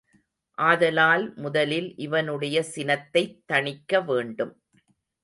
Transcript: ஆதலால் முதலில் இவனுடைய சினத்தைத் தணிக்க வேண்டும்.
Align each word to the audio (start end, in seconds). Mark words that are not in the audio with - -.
ஆதலால் 0.57 1.33
முதலில் 1.35 1.95
இவனுடைய 1.95 2.63
சினத்தைத் 2.63 3.47
தணிக்க 3.47 4.01
வேண்டும். 4.01 4.53